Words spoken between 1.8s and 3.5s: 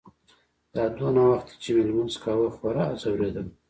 لمونځ کاوه خورا ځورېدم.